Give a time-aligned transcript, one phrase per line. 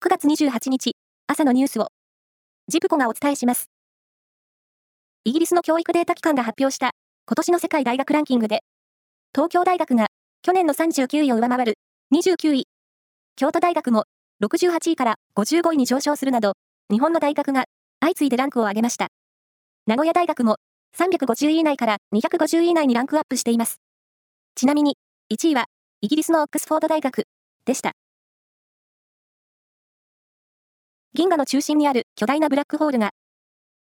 [0.00, 0.92] 9月28日、
[1.26, 1.88] 朝のニュースを、
[2.68, 3.68] ジプコがお伝えします。
[5.24, 6.92] イギリスの教育データ機関が発表した、
[7.26, 8.60] 今年の世界大学ランキングで、
[9.34, 10.06] 東京大学が
[10.42, 11.74] 去年の39位を上回る
[12.14, 12.68] 29位、
[13.34, 14.04] 京都大学も
[14.40, 16.52] 68位から55位に上昇するなど、
[16.92, 17.64] 日本の大学が
[17.98, 19.08] 相次いでランクを上げました。
[19.88, 20.58] 名古屋大学も
[20.96, 23.80] 350位以内から250位以内にランクアップしています。
[24.54, 24.96] ちなみに、
[25.34, 25.64] 1位は
[26.02, 27.24] イギリスのオックスフォード大学
[27.64, 27.94] でした。
[31.18, 33.10] 銀河の中心にある巨大なブラックホールが、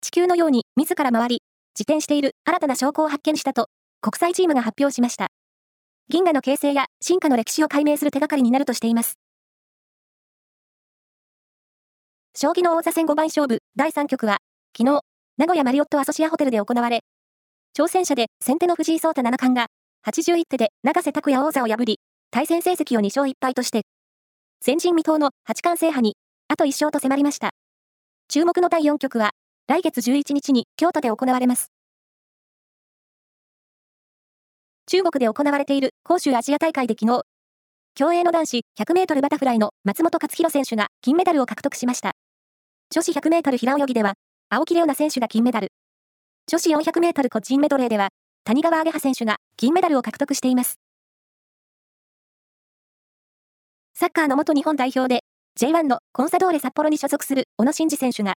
[0.00, 1.42] 地球のように自ら回り、
[1.78, 3.68] 自転している新たな証拠を発見したと、
[4.00, 5.28] 国際チームが発表しました。
[6.08, 9.14] 銀河の形成や進化の歴史を解明する手がかりになるとしています。
[12.34, 14.38] 将棋の王座戦五番勝負第3局は、
[14.76, 15.02] 昨日、
[15.38, 17.04] 名古屋マリオットアソシアホテルで行われ、
[17.78, 19.68] 挑戦者で先手の藤井聡太七冠が、
[20.04, 22.00] 81手で永瀬拓也王座を破り、
[22.32, 23.82] 対戦成績を2勝1敗として、
[24.66, 26.16] 前人未到の八冠制覇に
[26.52, 27.50] あと1勝と迫りました。
[28.26, 29.30] 注目の第4局は、
[29.68, 31.70] 来月11日に京都で行われます。
[34.86, 37.22] 中国で行われている杭州アジア大会で昨日、
[37.94, 42.14] 競泳の男子100メートルバタフライの松本克弘選手が金メダルを獲得しました。
[42.90, 44.14] 女子100メートル平泳ぎでは、
[44.48, 45.68] 青木玲緒樹選手が金メダル。
[46.48, 48.08] 女子400メートル個人メドレーでは、
[48.42, 50.80] 谷川亜華葉選手が金メダルを獲得しています。
[53.94, 55.22] サッカーの元日本代表で
[55.58, 58.34] J1 のコンサドーレ札幌に所属する小野伸二選手が、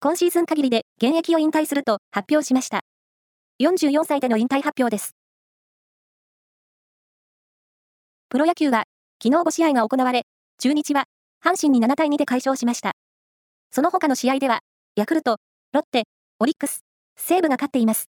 [0.00, 2.80] 今シーズン限りで現役を引退すると発表しました。
[3.60, 5.16] 44歳での引退発表です。
[8.28, 8.84] プロ野球は、
[9.22, 10.22] 昨日5試合が行われ、
[10.58, 11.04] 中日は、
[11.44, 12.92] 阪神に7対2で快勝しました。
[13.70, 14.60] その他の試合では、
[14.96, 15.38] ヤクルト、
[15.72, 16.04] ロッテ、
[16.38, 16.80] オリックス、
[17.16, 18.08] 西武が勝っています。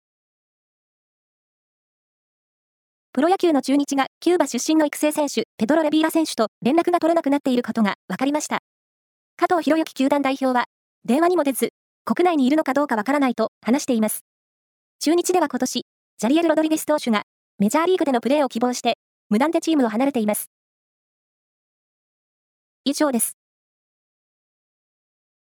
[3.18, 8.60] プロ野球の中日がキューバ出身の育成選手、ペドロ・レビーラ選手と連絡が取れなくなっていることが分かりました。
[9.38, 10.66] 加藤博之球団代表は、
[11.04, 11.70] 電話にも出ず、
[12.06, 14.20] 国内にいるのかどうかわからないと話しています。
[15.00, 15.82] 中日では今年、
[16.20, 17.24] ジャリエル・ロドリゲス投手が
[17.58, 19.00] メジャーリーグでのプレーを希望して、
[19.30, 20.52] 無断でチームを離れています。
[22.86, 23.36] 以上です。